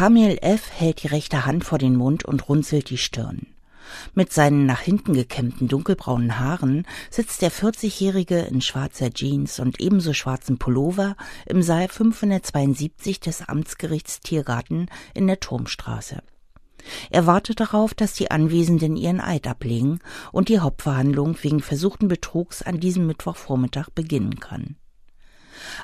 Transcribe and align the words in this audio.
Kamil 0.00 0.38
F. 0.40 0.70
hält 0.72 1.02
die 1.02 1.08
rechte 1.08 1.44
Hand 1.44 1.62
vor 1.62 1.76
den 1.76 1.94
Mund 1.94 2.24
und 2.24 2.48
runzelt 2.48 2.88
die 2.88 2.96
Stirn. 2.96 3.48
Mit 4.14 4.32
seinen 4.32 4.64
nach 4.64 4.80
hinten 4.80 5.12
gekämmten 5.12 5.68
dunkelbraunen 5.68 6.38
Haaren 6.38 6.86
sitzt 7.10 7.42
der 7.42 7.52
40-Jährige 7.52 8.38
in 8.38 8.62
schwarzer 8.62 9.10
Jeans 9.10 9.60
und 9.60 9.78
ebenso 9.78 10.14
schwarzen 10.14 10.56
Pullover 10.56 11.16
im 11.44 11.60
Saal 11.60 11.88
572 11.88 13.20
des 13.20 13.46
Amtsgerichts 13.46 14.20
Tiergarten 14.20 14.86
in 15.12 15.26
der 15.26 15.38
Turmstraße. 15.38 16.22
Er 17.10 17.26
wartet 17.26 17.60
darauf, 17.60 17.92
dass 17.92 18.14
die 18.14 18.30
Anwesenden 18.30 18.96
ihren 18.96 19.20
Eid 19.20 19.46
ablegen 19.46 19.98
und 20.32 20.48
die 20.48 20.60
Hauptverhandlung 20.60 21.36
wegen 21.42 21.60
versuchten 21.60 22.08
Betrugs 22.08 22.62
an 22.62 22.80
diesem 22.80 23.06
Mittwochvormittag 23.06 23.90
beginnen 23.90 24.40
kann. 24.40 24.76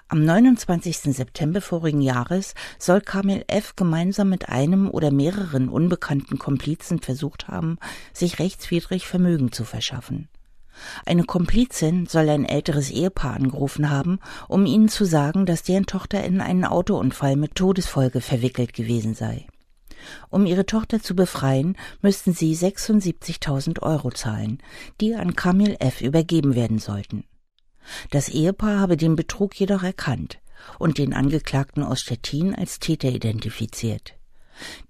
Am 0.09 0.25
29. 0.25 1.15
September 1.15 1.61
vorigen 1.61 2.01
Jahres 2.01 2.55
soll 2.79 3.01
Kamil 3.01 3.45
F. 3.49 3.77
gemeinsam 3.77 4.29
mit 4.29 4.49
einem 4.49 4.91
oder 4.91 5.11
mehreren 5.11 5.69
unbekannten 5.69 6.39
Komplizen 6.39 7.01
versucht 7.01 7.49
haben, 7.49 7.79
sich 8.13 8.39
rechtswidrig 8.39 9.07
Vermögen 9.07 9.53
zu 9.53 9.65
verschaffen. 9.65 10.29
Eine 11.05 11.25
Komplizin 11.25 12.07
soll 12.07 12.29
ein 12.29 12.45
älteres 12.45 12.91
Ehepaar 12.91 13.35
angerufen 13.35 13.91
haben, 13.91 14.19
um 14.49 14.67
ihnen 14.67 14.89
zu 14.89 15.05
sagen, 15.05 15.47
dass 15.47 15.63
deren 15.63 15.87
Tochter 15.87 16.23
in 16.25 16.41
einen 16.41 16.65
Autounfall 16.65 17.37
mit 17.37 17.55
Todesfolge 17.55 18.21
verwickelt 18.21 18.75
gewesen 18.75 19.15
sei. 19.15 19.47
Um 20.31 20.47
ihre 20.47 20.67
Tochter 20.67 21.03
zu 21.03 21.17
befreien, 21.17 21.77
müssten 22.03 22.33
sie 22.33 22.55
76.000 22.55 23.83
Euro 23.83 24.11
zahlen, 24.11 24.59
die 25.01 25.15
an 25.15 25.35
Kamil 25.35 25.77
F. 25.81 26.01
übergeben 26.01 26.55
werden 26.55 26.79
sollten. 26.79 27.25
Das 28.11 28.29
Ehepaar 28.29 28.81
habe 28.81 28.97
den 28.97 29.17
Betrug 29.17 29.59
jedoch 29.59 29.83
erkannt 29.83 30.39
und 30.79 30.99
den 30.99 31.15
Angeklagten 31.15 31.83
aus 31.83 32.01
Stettin 32.01 32.55
als 32.55 32.79
Täter 32.79 33.09
identifiziert. 33.09 34.15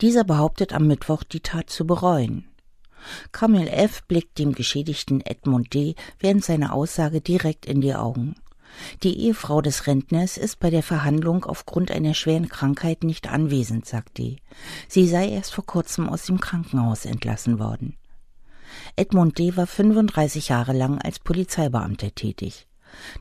Dieser 0.00 0.24
behauptet 0.24 0.72
am 0.72 0.86
Mittwoch, 0.86 1.22
die 1.24 1.40
Tat 1.40 1.70
zu 1.70 1.86
bereuen. 1.86 2.48
Kamil 3.32 3.68
F. 3.68 4.02
blickt 4.04 4.38
dem 4.38 4.52
Geschädigten 4.52 5.20
Edmund 5.20 5.74
D. 5.74 5.94
während 6.18 6.44
seiner 6.44 6.72
Aussage 6.72 7.20
direkt 7.20 7.66
in 7.66 7.80
die 7.80 7.94
Augen. 7.94 8.36
Die 9.02 9.18
Ehefrau 9.20 9.62
des 9.62 9.86
Rentners 9.86 10.36
ist 10.36 10.58
bei 10.58 10.70
der 10.70 10.82
Verhandlung 10.82 11.44
aufgrund 11.44 11.90
einer 11.90 12.14
schweren 12.14 12.48
Krankheit 12.48 13.04
nicht 13.04 13.30
anwesend, 13.30 13.86
sagt 13.86 14.18
D. 14.18 14.38
Sie 14.88 15.06
sei 15.06 15.28
erst 15.28 15.54
vor 15.54 15.64
kurzem 15.64 16.08
aus 16.08 16.24
dem 16.26 16.40
Krankenhaus 16.40 17.04
entlassen 17.04 17.58
worden. 17.58 17.96
Edmund 18.96 19.38
D. 19.38 19.56
war 19.56 19.66
35 19.66 20.48
Jahre 20.48 20.72
lang 20.72 21.00
als 21.00 21.18
Polizeibeamter 21.20 22.14
tätig. 22.14 22.65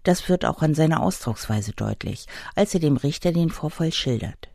Das 0.04 0.30
wird 0.30 0.46
auch 0.46 0.62
an 0.62 0.74
seiner 0.74 1.02
Ausdrucksweise 1.02 1.74
deutlich, 1.74 2.28
als 2.56 2.74
er 2.74 2.80
dem 2.80 2.98
Richter 2.98 3.32
den 3.32 3.50
Vorfall 3.50 3.92
schildert. 3.92 4.50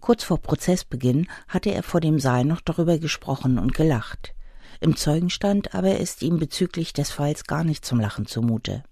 Kurz 0.00 0.24
vor 0.24 0.38
Prozessbeginn 0.38 1.28
hatte 1.48 1.70
er 1.70 1.82
vor 1.82 2.00
dem 2.00 2.18
Saal 2.18 2.44
noch 2.44 2.60
darüber 2.60 2.98
gesprochen 2.98 3.58
und 3.58 3.74
gelacht. 3.74 4.34
Im 4.80 4.96
Zeugenstand 4.96 5.74
aber 5.74 5.98
ist 5.98 6.22
ihm 6.22 6.38
bezüglich 6.38 6.92
des 6.92 7.10
Falls 7.10 7.44
gar 7.44 7.64
nicht 7.64 7.84
zum 7.84 8.00
Lachen 8.00 8.26
zumute. 8.26 8.82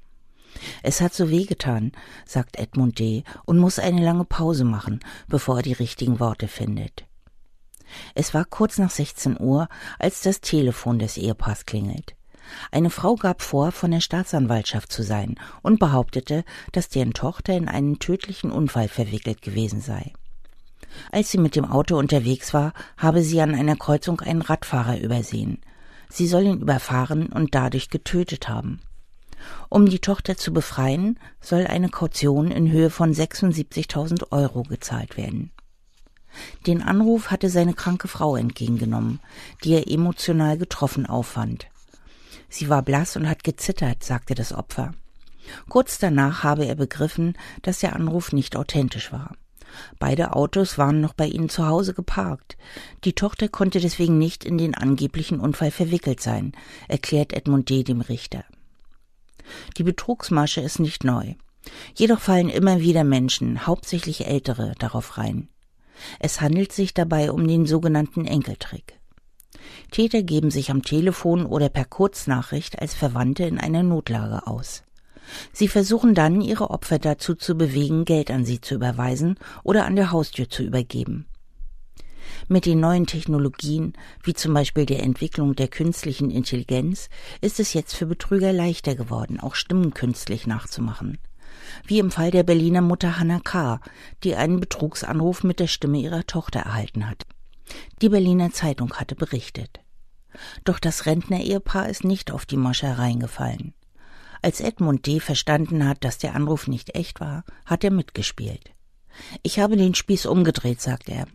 Es 0.82 1.00
hat 1.00 1.14
so 1.14 1.30
wehgetan, 1.30 1.92
sagt 2.26 2.58
Edmund 2.58 2.98
D. 2.98 3.24
und 3.44 3.58
muss 3.58 3.78
eine 3.78 4.02
lange 4.02 4.24
Pause 4.24 4.64
machen, 4.64 5.00
bevor 5.28 5.58
er 5.58 5.62
die 5.62 5.72
richtigen 5.72 6.20
Worte 6.20 6.48
findet. 6.48 7.06
Es 8.14 8.32
war 8.32 8.44
kurz 8.44 8.78
nach 8.78 8.90
16 8.90 9.38
Uhr, 9.38 9.68
als 9.98 10.22
das 10.22 10.40
Telefon 10.40 10.98
des 10.98 11.16
Ehepaars 11.16 11.66
klingelt. 11.66 12.14
Eine 12.70 12.90
Frau 12.90 13.16
gab 13.16 13.42
vor, 13.42 13.72
von 13.72 13.90
der 13.90 14.00
Staatsanwaltschaft 14.00 14.92
zu 14.92 15.02
sein 15.02 15.36
und 15.62 15.78
behauptete, 15.78 16.44
dass 16.72 16.88
deren 16.88 17.12
Tochter 17.12 17.56
in 17.56 17.68
einen 17.68 17.98
tödlichen 17.98 18.50
Unfall 18.50 18.88
verwickelt 18.88 19.42
gewesen 19.42 19.80
sei. 19.80 20.12
Als 21.10 21.30
sie 21.30 21.38
mit 21.38 21.56
dem 21.56 21.64
Auto 21.64 21.96
unterwegs 21.96 22.52
war, 22.52 22.72
habe 22.96 23.22
sie 23.22 23.40
an 23.40 23.54
einer 23.54 23.76
Kreuzung 23.76 24.20
einen 24.20 24.42
Radfahrer 24.42 24.98
übersehen. 24.98 25.58
Sie 26.08 26.26
soll 26.26 26.42
ihn 26.42 26.60
überfahren 26.60 27.26
und 27.26 27.54
dadurch 27.54 27.88
getötet 27.88 28.48
haben. 28.48 28.80
Um 29.68 29.86
die 29.86 29.98
Tochter 29.98 30.36
zu 30.36 30.52
befreien, 30.52 31.18
soll 31.40 31.66
eine 31.66 31.88
Kaution 31.88 32.50
in 32.50 32.70
Höhe 32.70 32.90
von 32.90 33.12
76.000 33.12 34.30
Euro 34.30 34.62
gezahlt 34.62 35.16
werden. 35.16 35.50
Den 36.66 36.82
Anruf 36.82 37.30
hatte 37.30 37.50
seine 37.50 37.74
kranke 37.74 38.08
Frau 38.08 38.36
entgegengenommen, 38.36 39.20
die 39.64 39.74
er 39.74 39.90
emotional 39.90 40.56
getroffen 40.56 41.06
auffand. 41.06 41.66
Sie 42.52 42.68
war 42.68 42.82
blass 42.82 43.16
und 43.16 43.26
hat 43.30 43.44
gezittert, 43.44 44.04
sagte 44.04 44.34
das 44.34 44.52
Opfer. 44.52 44.92
Kurz 45.70 45.98
danach 45.98 46.44
habe 46.44 46.66
er 46.66 46.74
begriffen, 46.74 47.32
dass 47.62 47.78
der 47.78 47.96
Anruf 47.96 48.32
nicht 48.32 48.56
authentisch 48.56 49.10
war. 49.10 49.34
Beide 49.98 50.36
Autos 50.36 50.76
waren 50.76 51.00
noch 51.00 51.14
bei 51.14 51.26
ihnen 51.26 51.48
zu 51.48 51.66
Hause 51.66 51.94
geparkt. 51.94 52.58
Die 53.04 53.14
Tochter 53.14 53.48
konnte 53.48 53.80
deswegen 53.80 54.18
nicht 54.18 54.44
in 54.44 54.58
den 54.58 54.74
angeblichen 54.74 55.40
Unfall 55.40 55.70
verwickelt 55.70 56.20
sein, 56.20 56.52
erklärt 56.88 57.32
Edmund 57.32 57.70
D. 57.70 57.84
dem 57.84 58.02
Richter. 58.02 58.44
Die 59.78 59.82
Betrugsmasche 59.82 60.60
ist 60.60 60.78
nicht 60.78 61.04
neu. 61.04 61.34
Jedoch 61.94 62.20
fallen 62.20 62.50
immer 62.50 62.80
wieder 62.80 63.02
Menschen, 63.02 63.66
hauptsächlich 63.66 64.26
Ältere, 64.26 64.74
darauf 64.78 65.16
rein. 65.16 65.48
Es 66.18 66.42
handelt 66.42 66.72
sich 66.72 66.92
dabei 66.92 67.32
um 67.32 67.48
den 67.48 67.64
sogenannten 67.64 68.26
Enkeltrick. 68.26 69.00
Täter 69.90 70.22
geben 70.22 70.50
sich 70.50 70.70
am 70.70 70.82
Telefon 70.82 71.46
oder 71.46 71.68
per 71.68 71.84
Kurznachricht 71.84 72.80
als 72.80 72.94
Verwandte 72.94 73.44
in 73.44 73.58
einer 73.58 73.82
Notlage 73.82 74.46
aus. 74.46 74.82
Sie 75.52 75.68
versuchen 75.68 76.14
dann, 76.14 76.40
ihre 76.40 76.70
Opfer 76.70 76.98
dazu 76.98 77.34
zu 77.34 77.56
bewegen, 77.56 78.04
Geld 78.04 78.30
an 78.30 78.44
sie 78.44 78.60
zu 78.60 78.74
überweisen 78.74 79.36
oder 79.62 79.86
an 79.86 79.96
der 79.96 80.10
Haustür 80.10 80.48
zu 80.48 80.62
übergeben. 80.62 81.26
Mit 82.48 82.66
den 82.66 82.80
neuen 82.80 83.06
Technologien, 83.06 83.92
wie 84.22 84.34
zum 84.34 84.54
Beispiel 84.54 84.86
der 84.86 85.02
Entwicklung 85.02 85.54
der 85.54 85.68
künstlichen 85.68 86.30
Intelligenz, 86.30 87.08
ist 87.40 87.60
es 87.60 87.72
jetzt 87.72 87.94
für 87.94 88.06
Betrüger 88.06 88.52
leichter 88.52 88.94
geworden, 88.94 89.40
auch 89.40 89.54
Stimmen 89.54 89.94
künstlich 89.94 90.46
nachzumachen. 90.46 91.18
Wie 91.86 91.98
im 91.98 92.10
Fall 92.10 92.30
der 92.30 92.42
Berliner 92.42 92.80
Mutter 92.80 93.18
Hannah 93.18 93.40
K., 93.40 93.80
die 94.24 94.34
einen 94.34 94.60
Betrugsanruf 94.60 95.44
mit 95.44 95.60
der 95.60 95.66
Stimme 95.66 95.98
ihrer 95.98 96.26
Tochter 96.26 96.60
erhalten 96.60 97.08
hat. 97.08 97.26
Die 98.02 98.08
Berliner 98.08 98.50
Zeitung 98.50 98.94
hatte 98.94 99.14
berichtet. 99.14 99.78
Doch 100.64 100.80
das 100.80 101.06
Rentner-Ehepaar 101.06 101.88
ist 101.88 102.02
nicht 102.02 102.32
auf 102.32 102.46
die 102.46 102.56
Masche 102.56 102.98
reingefallen. 102.98 103.74
Als 104.42 104.60
Edmund 104.60 105.06
D. 105.06 105.20
verstanden 105.20 105.86
hat, 105.86 106.02
dass 106.02 106.18
der 106.18 106.34
Anruf 106.34 106.66
nicht 106.66 106.96
echt 106.96 107.20
war, 107.20 107.44
hat 107.64 107.84
er 107.84 107.92
mitgespielt. 107.92 108.72
Ich 109.44 109.60
habe 109.60 109.76
den 109.76 109.94
Spieß 109.94 110.26
umgedreht, 110.26 110.80
sagt 110.80 111.08
er. 111.08 111.28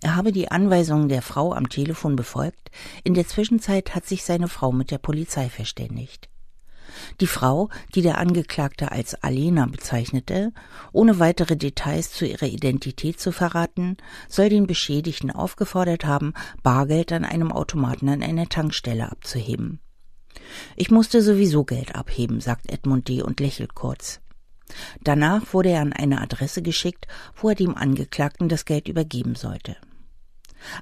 Er 0.00 0.14
habe 0.14 0.30
die 0.30 0.48
Anweisungen 0.48 1.08
der 1.08 1.22
Frau 1.22 1.52
am 1.54 1.68
Telefon 1.68 2.14
befolgt. 2.14 2.70
In 3.02 3.14
der 3.14 3.26
Zwischenzeit 3.26 3.96
hat 3.96 4.06
sich 4.06 4.22
seine 4.22 4.46
Frau 4.46 4.70
mit 4.70 4.92
der 4.92 4.98
Polizei 4.98 5.48
verständigt. 5.48 6.28
Die 7.20 7.26
Frau, 7.26 7.68
die 7.94 8.02
der 8.02 8.18
Angeklagte 8.18 8.92
als 8.92 9.14
Alena 9.22 9.66
bezeichnete, 9.66 10.52
ohne 10.92 11.18
weitere 11.18 11.56
Details 11.56 12.12
zu 12.12 12.26
ihrer 12.26 12.46
Identität 12.46 13.20
zu 13.20 13.32
verraten, 13.32 13.96
soll 14.28 14.48
den 14.48 14.66
Beschädigten 14.66 15.30
aufgefordert 15.30 16.04
haben, 16.04 16.34
Bargeld 16.62 17.12
an 17.12 17.24
einem 17.24 17.52
Automaten 17.52 18.08
an 18.08 18.22
einer 18.22 18.48
Tankstelle 18.48 19.10
abzuheben. 19.10 19.80
Ich 20.76 20.90
musste 20.90 21.22
sowieso 21.22 21.64
Geld 21.64 21.94
abheben, 21.94 22.40
sagt 22.40 22.70
Edmund 22.70 23.08
D. 23.08 23.22
und 23.22 23.40
lächelt 23.40 23.74
kurz. 23.74 24.20
Danach 25.02 25.52
wurde 25.52 25.70
er 25.70 25.82
an 25.82 25.92
eine 25.92 26.20
Adresse 26.20 26.62
geschickt, 26.62 27.06
wo 27.36 27.50
er 27.50 27.54
dem 27.54 27.76
Angeklagten 27.76 28.48
das 28.48 28.64
Geld 28.64 28.88
übergeben 28.88 29.34
sollte. 29.34 29.76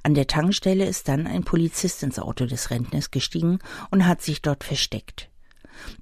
An 0.02 0.14
der 0.14 0.26
Tankstelle 0.26 0.86
ist 0.86 1.08
dann 1.08 1.26
ein 1.26 1.42
Polizist 1.42 2.02
ins 2.02 2.18
Auto 2.18 2.46
des 2.46 2.70
Rentners 2.70 3.10
gestiegen 3.10 3.58
und 3.90 4.06
hat 4.06 4.22
sich 4.22 4.42
dort 4.42 4.62
versteckt. 4.62 5.29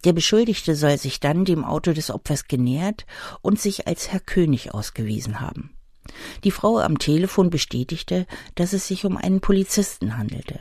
Der 0.05 0.13
Beschuldigte 0.13 0.75
soll 0.75 0.99
sich 0.99 1.21
dann 1.21 1.45
dem 1.45 1.65
Auto 1.65 1.93
des 1.93 2.11
Opfers 2.11 2.49
genähert 2.49 3.07
und 3.43 3.61
sich 3.61 3.87
als 3.87 4.13
Herr 4.13 4.21
König 4.21 4.75
ausgewiesen 4.75 5.41
haben. 5.41 5.75
Die 6.45 6.51
Frau 6.51 6.79
am 6.79 6.99
Telefon 6.99 7.51
bestätigte, 7.51 8.27
dass 8.55 8.73
es 8.73 8.87
sich 8.87 9.05
um 9.05 9.17
einen 9.17 9.41
Polizisten 9.41 10.17
handelte. 10.17 10.61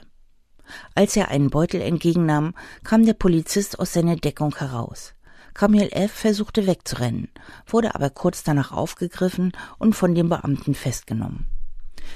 Als 0.96 1.16
er 1.16 1.30
einen 1.30 1.50
Beutel 1.50 1.82
entgegennahm, 1.82 2.54
kam 2.84 3.06
der 3.06 3.14
Polizist 3.14 3.80
aus 3.80 3.94
seiner 3.94 4.18
Deckung 4.18 4.56
heraus. 4.58 5.14
Kamil 5.54 5.90
F. 5.92 6.12
versuchte 6.12 6.68
wegzurennen, 6.68 7.30
wurde 7.66 7.96
aber 7.96 8.10
kurz 8.10 8.44
danach 8.44 8.72
aufgegriffen 8.72 9.54
und 9.80 9.96
von 9.96 10.14
dem 10.14 10.30
Beamten 10.30 10.76
festgenommen. 10.76 11.48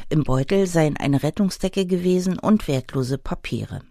Im 0.09 0.23
Beutel 0.23 0.67
seien 0.67 0.97
eine 0.97 1.23
Rettungsdecke 1.23 1.85
gewesen 1.85 2.37
und 2.37 2.67
wertlose 2.67 3.17
Papiere. 3.17 3.81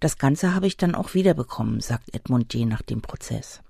Das 0.00 0.18
Ganze 0.18 0.54
habe 0.54 0.66
ich 0.66 0.76
dann 0.76 0.94
auch 0.94 1.14
wiederbekommen, 1.14 1.80
sagt 1.80 2.14
Edmund 2.14 2.52
D. 2.52 2.64
nach 2.64 2.82
dem 2.82 3.02
Prozess. 3.02 3.60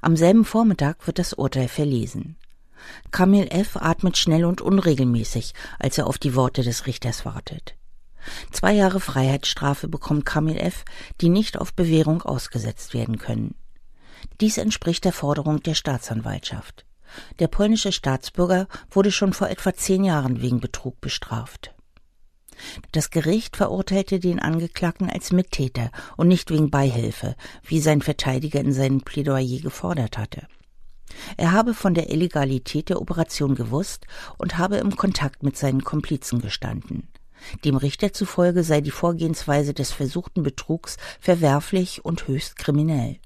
Am 0.00 0.16
selben 0.16 0.44
Vormittag 0.44 1.06
wird 1.06 1.18
das 1.18 1.34
Urteil 1.34 1.68
verlesen. 1.68 2.36
Kamil 3.10 3.48
F. 3.50 3.76
atmet 3.76 4.16
schnell 4.16 4.44
und 4.44 4.60
unregelmäßig, 4.60 5.54
als 5.78 5.98
er 5.98 6.06
auf 6.06 6.18
die 6.18 6.34
Worte 6.34 6.62
des 6.62 6.86
Richters 6.86 7.24
wartet. 7.24 7.74
Zwei 8.50 8.72
Jahre 8.72 9.00
Freiheitsstrafe 9.00 9.88
bekommt 9.88 10.26
Kamil 10.26 10.56
F., 10.56 10.84
die 11.20 11.28
nicht 11.28 11.58
auf 11.58 11.74
Bewährung 11.74 12.22
ausgesetzt 12.22 12.94
werden 12.94 13.18
können. 13.18 13.54
Dies 14.40 14.58
entspricht 14.58 15.04
der 15.04 15.12
Forderung 15.12 15.62
der 15.62 15.74
Staatsanwaltschaft. 15.74 16.84
Der 17.38 17.48
polnische 17.48 17.92
Staatsbürger 17.92 18.66
wurde 18.90 19.12
schon 19.12 19.32
vor 19.32 19.48
etwa 19.48 19.72
zehn 19.74 20.04
Jahren 20.04 20.42
wegen 20.42 20.60
Betrug 20.60 21.00
bestraft. 21.00 21.72
Das 22.92 23.10
Gericht 23.10 23.56
verurteilte 23.56 24.18
den 24.20 24.38
Angeklagten 24.38 25.10
als 25.10 25.32
Mittäter 25.32 25.90
und 26.16 26.28
nicht 26.28 26.50
wegen 26.50 26.70
Beihilfe, 26.70 27.36
wie 27.64 27.80
sein 27.80 28.02
Verteidiger 28.02 28.60
in 28.60 28.72
seinem 28.72 29.00
Plädoyer 29.00 29.60
gefordert 29.60 30.18
hatte. 30.18 30.46
Er 31.36 31.52
habe 31.52 31.74
von 31.74 31.94
der 31.94 32.10
Illegalität 32.10 32.88
der 32.88 33.00
Operation 33.00 33.54
gewusst 33.54 34.06
und 34.38 34.58
habe 34.58 34.76
im 34.76 34.96
Kontakt 34.96 35.42
mit 35.42 35.56
seinen 35.56 35.84
Komplizen 35.84 36.40
gestanden. 36.40 37.08
Dem 37.64 37.76
Richter 37.76 38.12
zufolge 38.12 38.62
sei 38.64 38.80
die 38.80 38.90
Vorgehensweise 38.90 39.74
des 39.74 39.92
versuchten 39.92 40.42
Betrugs 40.42 40.96
verwerflich 41.20 42.04
und 42.04 42.26
höchst 42.26 42.56
kriminell. 42.56 43.18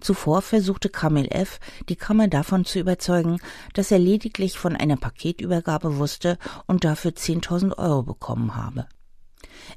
Zuvor 0.00 0.42
versuchte 0.42 0.88
Kamil 0.88 1.28
F., 1.30 1.58
die 1.88 1.96
Kammer 1.96 2.28
davon 2.28 2.64
zu 2.64 2.78
überzeugen, 2.78 3.38
dass 3.74 3.90
er 3.90 3.98
lediglich 3.98 4.58
von 4.58 4.76
einer 4.76 4.96
Paketübergabe 4.96 5.98
wusste 5.98 6.38
und 6.66 6.84
dafür 6.84 7.12
10.000 7.12 7.78
Euro 7.78 8.02
bekommen 8.02 8.56
habe. 8.56 8.86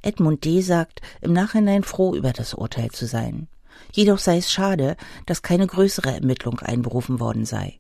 Edmund 0.01 0.45
D. 0.45 0.61
sagt, 0.61 1.01
im 1.21 1.33
Nachhinein 1.33 1.83
froh 1.83 2.15
über 2.15 2.33
das 2.33 2.53
Urteil 2.53 2.91
zu 2.91 3.05
sein. 3.05 3.47
Jedoch 3.91 4.19
sei 4.19 4.37
es 4.37 4.51
schade, 4.51 4.95
dass 5.25 5.41
keine 5.41 5.67
größere 5.67 6.11
Ermittlung 6.11 6.59
einberufen 6.59 7.19
worden 7.19 7.45
sei. 7.45 7.79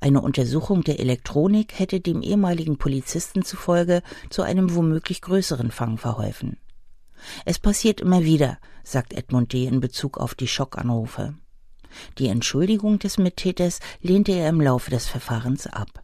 Eine 0.00 0.20
Untersuchung 0.22 0.82
der 0.82 0.98
Elektronik 0.98 1.78
hätte 1.78 2.00
dem 2.00 2.22
ehemaligen 2.22 2.78
Polizisten 2.78 3.44
zufolge 3.44 4.02
zu 4.30 4.42
einem 4.42 4.74
womöglich 4.74 5.22
größeren 5.22 5.70
Fang 5.70 5.98
verholfen. 5.98 6.56
Es 7.44 7.58
passiert 7.58 8.00
immer 8.00 8.24
wieder, 8.24 8.58
sagt 8.84 9.12
Edmund 9.12 9.52
D. 9.52 9.66
in 9.66 9.80
Bezug 9.80 10.18
auf 10.18 10.34
die 10.34 10.48
Schockanrufe. 10.48 11.34
Die 12.18 12.28
Entschuldigung 12.28 12.98
des 12.98 13.18
Mittäters 13.18 13.80
lehnte 14.00 14.32
er 14.32 14.48
im 14.48 14.60
Laufe 14.60 14.90
des 14.90 15.06
Verfahrens 15.06 15.66
ab. 15.66 16.02